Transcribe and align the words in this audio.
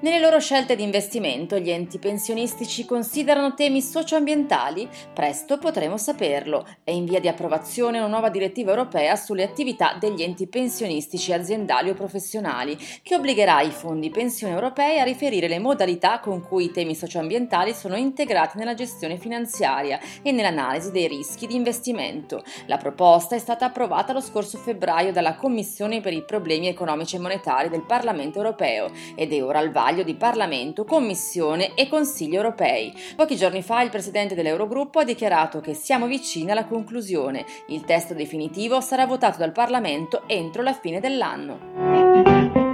nelle 0.00 0.18
loro 0.18 0.38
scelte 0.40 0.76
di 0.76 0.82
investimento 0.82 1.58
gli 1.58 1.70
enti 1.70 1.98
pensionistici 1.98 2.84
considerano 2.84 3.54
temi 3.54 3.82
socioambientali? 3.82 4.88
Presto 5.12 5.58
potremo 5.58 5.96
saperlo. 5.98 6.66
È 6.82 6.90
in 6.90 7.04
via 7.04 7.20
di 7.20 7.28
approvazione 7.28 7.98
una 7.98 8.08
nuova 8.08 8.30
direttiva 8.30 8.70
europea 8.70 9.16
sulle 9.16 9.42
attività 9.42 9.96
degli 9.98 10.22
enti 10.22 10.46
pensionistici 10.46 11.32
aziendali 11.32 11.90
o 11.90 11.94
professionali, 11.94 12.78
che 13.02 13.14
obbligherà 13.14 13.60
i 13.60 13.70
fondi 13.70 14.10
pensione 14.10 14.54
europei 14.54 14.98
a 14.98 15.04
riferire 15.04 15.48
le 15.48 15.58
modalità 15.58 16.20
con 16.20 16.42
cui 16.46 16.64
i 16.64 16.70
temi 16.70 16.94
socioambientali 16.94 17.74
sono 17.74 17.96
integrati 17.96 18.56
nella 18.58 18.74
gestione 18.74 19.18
finanziaria 19.18 20.00
e 20.22 20.32
nell'analisi 20.32 20.90
dei 20.90 21.08
rischi 21.08 21.46
di 21.46 21.56
investimento. 21.56 22.42
La 22.66 22.78
proposta 22.78 23.34
è 23.34 23.38
stata 23.38 23.66
approvata 23.66 24.12
lo 24.12 24.20
scorso 24.20 24.56
febbraio 24.58 25.12
dalla 25.12 25.34
Commissione 25.34 26.00
per 26.00 26.12
i 26.14 26.24
problemi 26.24 26.68
economici 26.68 27.16
e 27.16 27.18
monetari 27.18 27.68
del 27.68 27.84
Parlamento 27.84 28.38
europeo 28.38 28.90
ed 29.14 29.32
è 29.32 29.42
ora 29.42 29.58
al 29.58 29.70
vaglio 29.70 29.88
vaglio 29.90 30.02
di 30.04 30.14
Parlamento, 30.14 30.84
Commissione 30.84 31.74
e 31.74 31.88
Consiglio 31.88 32.36
europei. 32.36 32.94
Pochi 33.16 33.34
giorni 33.34 33.60
fa 33.60 33.82
il 33.82 33.90
presidente 33.90 34.36
dell'Eurogruppo 34.36 35.00
ha 35.00 35.04
dichiarato 35.04 35.60
che 35.60 35.74
siamo 35.74 36.06
vicini 36.06 36.52
alla 36.52 36.64
conclusione. 36.64 37.44
Il 37.68 37.84
testo 37.84 38.14
definitivo 38.14 38.80
sarà 38.80 39.04
votato 39.04 39.38
dal 39.38 39.52
Parlamento 39.52 40.22
entro 40.28 40.62
la 40.62 40.74
fine 40.74 41.00
dell'anno. 41.00 42.69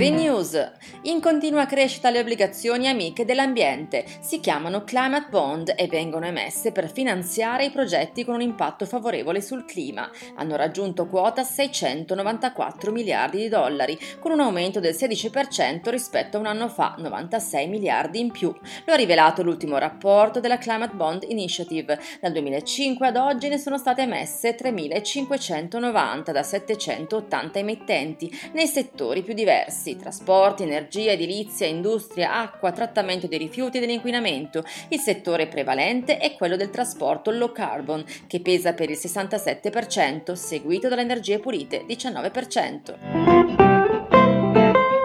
Green 0.00 0.14
News. 0.14 0.72
In 1.02 1.20
continua 1.20 1.66
crescita 1.66 2.08
le 2.08 2.20
obbligazioni 2.20 2.88
amiche 2.88 3.26
dell'ambiente. 3.26 4.06
Si 4.20 4.40
chiamano 4.40 4.82
Climate 4.82 5.28
Bond 5.28 5.74
e 5.76 5.88
vengono 5.88 6.24
emesse 6.24 6.72
per 6.72 6.90
finanziare 6.90 7.66
i 7.66 7.70
progetti 7.70 8.24
con 8.24 8.32
un 8.32 8.40
impatto 8.40 8.86
favorevole 8.86 9.42
sul 9.42 9.66
clima. 9.66 10.10
Hanno 10.36 10.56
raggiunto 10.56 11.06
quota 11.06 11.42
694 11.42 12.90
miliardi 12.92 13.40
di 13.40 13.48
dollari, 13.50 13.98
con 14.18 14.32
un 14.32 14.40
aumento 14.40 14.80
del 14.80 14.94
16% 14.94 15.90
rispetto 15.90 16.38
a 16.38 16.40
un 16.40 16.46
anno 16.46 16.68
fa, 16.70 16.94
96 16.96 17.68
miliardi 17.68 18.20
in 18.20 18.30
più. 18.30 18.48
Lo 18.86 18.92
ha 18.94 18.96
rivelato 18.96 19.42
l'ultimo 19.42 19.76
rapporto 19.76 20.40
della 20.40 20.56
Climate 20.56 20.96
Bond 20.96 21.26
Initiative. 21.28 22.00
Dal 22.22 22.32
2005 22.32 23.06
ad 23.06 23.16
oggi 23.16 23.48
ne 23.48 23.58
sono 23.58 23.76
state 23.76 24.00
emesse 24.00 24.56
3.590 24.56 26.30
da 26.32 26.42
780 26.42 27.58
emittenti 27.58 28.30
nei 28.54 28.66
settori 28.66 29.22
più 29.22 29.34
diversi 29.34 29.88
servizi, 29.90 29.96
trasporti, 29.96 30.62
energia, 30.62 31.12
edilizia, 31.12 31.66
industria, 31.66 32.38
acqua, 32.38 32.72
trattamento 32.72 33.26
dei 33.26 33.38
rifiuti 33.38 33.78
e 33.78 33.80
dell'inquinamento. 33.80 34.64
Il 34.88 35.00
settore 35.00 35.46
prevalente 35.46 36.18
è 36.18 36.34
quello 36.34 36.56
del 36.56 36.70
trasporto 36.70 37.30
low 37.30 37.52
carbon, 37.52 38.04
che 38.26 38.40
pesa 38.40 38.72
per 38.72 38.90
il 38.90 38.98
67%, 38.98 40.32
seguito 40.32 40.88
dalle 40.88 41.02
energie 41.02 41.38
pulite 41.38 41.84
19%. 41.86 43.29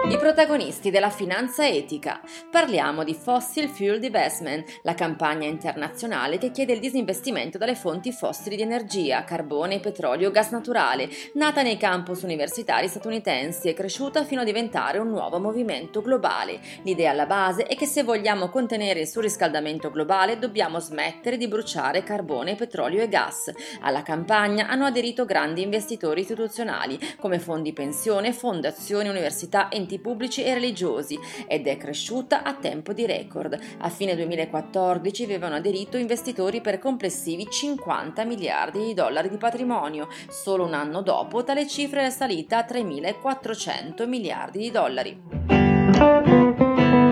I 0.08 0.18
protagonisti 0.18 0.92
della 0.92 1.10
finanza 1.10 1.66
etica. 1.66 2.20
Parliamo 2.48 3.02
di 3.02 3.12
Fossil 3.12 3.68
Fuel 3.68 3.98
Divestment, 3.98 4.78
la 4.82 4.94
campagna 4.94 5.48
internazionale 5.48 6.38
che 6.38 6.52
chiede 6.52 6.74
il 6.74 6.78
disinvestimento 6.78 7.58
dalle 7.58 7.74
fonti 7.74 8.12
fossili 8.12 8.54
di 8.54 8.62
energia, 8.62 9.24
carbone, 9.24 9.80
petrolio, 9.80 10.30
gas 10.30 10.52
naturale, 10.52 11.08
nata 11.34 11.62
nei 11.62 11.76
campus 11.76 12.22
universitari 12.22 12.86
statunitensi 12.86 13.66
e 13.66 13.74
cresciuta 13.74 14.24
fino 14.24 14.42
a 14.42 14.44
diventare 14.44 14.98
un 14.98 15.08
nuovo 15.08 15.40
movimento 15.40 16.00
globale. 16.02 16.60
L'idea 16.84 17.10
alla 17.10 17.26
base 17.26 17.64
è 17.64 17.74
che 17.74 17.86
se 17.86 18.04
vogliamo 18.04 18.48
contenere 18.48 19.00
il 19.00 19.08
surriscaldamento 19.08 19.90
globale 19.90 20.38
dobbiamo 20.38 20.78
smettere 20.78 21.36
di 21.36 21.48
bruciare 21.48 22.04
carbone, 22.04 22.54
petrolio 22.54 23.02
e 23.02 23.08
gas. 23.08 23.52
Alla 23.80 24.02
campagna 24.02 24.68
hanno 24.68 24.84
aderito 24.84 25.24
grandi 25.24 25.62
investitori 25.62 26.20
istituzionali 26.20 26.96
come 27.18 27.40
fondi 27.40 27.72
pensione, 27.72 28.32
fondazioni, 28.32 29.08
università, 29.08 29.68
enti 29.68 29.94
enti 29.96 29.98
pubblici 29.98 30.44
e 30.44 30.54
religiosi 30.54 31.18
ed 31.46 31.66
è 31.66 31.76
cresciuta 31.76 32.42
a 32.42 32.54
tempo 32.54 32.92
di 32.92 33.06
record. 33.06 33.58
A 33.78 33.88
fine 33.88 34.14
2014 34.14 35.24
avevano 35.24 35.56
aderito 35.56 35.96
investitori 35.96 36.60
per 36.60 36.78
complessivi 36.78 37.46
50 37.48 38.24
miliardi 38.24 38.84
di 38.84 38.94
dollari 38.94 39.28
di 39.28 39.36
patrimonio. 39.36 40.08
Solo 40.28 40.64
un 40.64 40.74
anno 40.74 41.02
dopo 41.02 41.42
tale 41.42 41.66
cifra 41.66 42.04
è 42.04 42.10
salita 42.10 42.58
a 42.58 42.66
3.400 42.68 44.06
miliardi 44.06 44.58
di 44.58 44.70
dollari. 44.70 45.20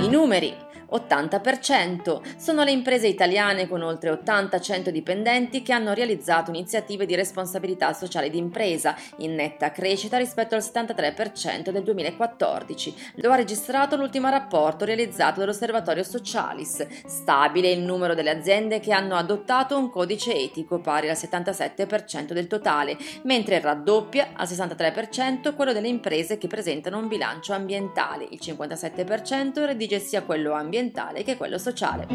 I 0.00 0.08
numeri 0.08 0.54
80%. 0.94 2.20
Sono 2.36 2.62
le 2.62 2.70
imprese 2.70 3.08
italiane 3.08 3.68
con 3.68 3.82
oltre 3.82 4.10
80-100 4.10 4.90
dipendenti 4.90 5.62
che 5.62 5.72
hanno 5.72 5.92
realizzato 5.92 6.50
iniziative 6.50 7.04
di 7.04 7.16
responsabilità 7.16 7.92
sociale 7.92 8.30
d'impresa, 8.30 8.96
in 9.18 9.34
netta 9.34 9.72
crescita 9.72 10.18
rispetto 10.18 10.54
al 10.54 10.62
73% 10.62 11.70
del 11.70 11.82
2014. 11.82 12.94
Lo 13.16 13.32
ha 13.32 13.36
registrato 13.36 13.96
l'ultimo 13.96 14.30
rapporto 14.30 14.84
realizzato 14.84 15.40
dall'Osservatorio 15.40 16.04
Socialis. 16.04 16.86
Stabile 17.06 17.70
il 17.70 17.80
numero 17.80 18.14
delle 18.14 18.30
aziende 18.30 18.78
che 18.78 18.92
hanno 18.92 19.16
adottato 19.16 19.76
un 19.76 19.90
codice 19.90 20.34
etico 20.34 20.78
pari 20.78 21.08
al 21.08 21.16
77% 21.16 22.32
del 22.32 22.46
totale, 22.46 22.96
mentre 23.24 23.60
raddoppia 23.60 24.28
al 24.34 24.46
63% 24.46 25.54
quello 25.54 25.72
delle 25.72 25.88
imprese 25.88 26.38
che 26.38 26.46
presentano 26.46 26.98
un 26.98 27.08
bilancio 27.08 27.52
ambientale. 27.52 28.26
Il 28.30 28.38
57% 28.40 29.64
redige 29.64 29.98
sia 29.98 30.22
quello 30.22 30.52
ambientale 30.52 30.82
ambientale 30.84 31.22
che 31.22 31.36
quello 31.36 31.58
sociale. 31.58 32.06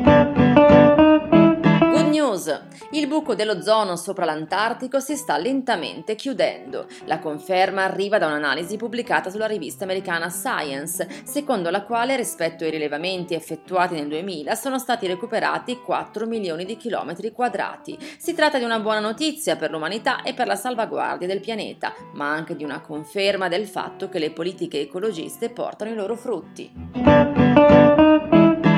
Good 1.91 2.09
news! 2.09 2.61
Il 2.91 3.07
buco 3.07 3.33
dell'ozono 3.33 3.95
sopra 3.95 4.25
l'Antartico 4.25 4.99
si 4.99 5.15
sta 5.15 5.37
lentamente 5.37 6.15
chiudendo. 6.15 6.87
La 7.05 7.19
conferma 7.19 7.83
arriva 7.83 8.17
da 8.17 8.27
un'analisi 8.27 8.77
pubblicata 8.77 9.29
sulla 9.29 9.47
rivista 9.47 9.85
americana 9.85 10.29
Science, 10.29 11.07
secondo 11.23 11.69
la 11.69 11.83
quale 11.83 12.15
rispetto 12.15 12.63
ai 12.63 12.71
rilevamenti 12.71 13.33
effettuati 13.33 13.95
nel 13.95 14.07
2000 14.07 14.55
sono 14.55 14.77
stati 14.77 15.07
recuperati 15.07 15.79
4 15.79 16.27
milioni 16.27 16.65
di 16.65 16.77
chilometri 16.77 17.31
quadrati. 17.31 17.97
Si 18.17 18.33
tratta 18.33 18.59
di 18.59 18.63
una 18.63 18.79
buona 18.79 18.99
notizia 18.99 19.55
per 19.55 19.71
l'umanità 19.71 20.21
e 20.21 20.33
per 20.33 20.47
la 20.47 20.55
salvaguardia 20.55 21.27
del 21.27 21.39
pianeta, 21.39 21.93
ma 22.13 22.31
anche 22.31 22.55
di 22.55 22.63
una 22.63 22.81
conferma 22.81 23.47
del 23.47 23.67
fatto 23.67 24.09
che 24.09 24.19
le 24.19 24.31
politiche 24.31 24.81
ecologiste 24.81 25.49
portano 25.49 25.91
i 25.91 25.95
loro 25.95 26.15
frutti. 26.15 28.18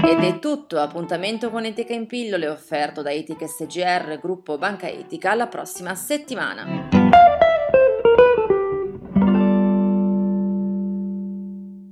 Ed 0.04 0.24
è 0.24 0.40
tutto, 0.40 0.80
appuntamento 0.80 1.52
con 1.52 1.64
Etica 1.64 1.94
in 1.94 2.08
pillole 2.08 2.48
offerto 2.48 3.02
da 3.02 3.12
Etica 3.12 3.46
SGR, 3.46 4.20
gruppo 4.20 4.58
Banca 4.58 4.90
Etica, 4.90 5.32
alla 5.32 5.48
prossima 5.48 5.94
settimana. 5.94 7.01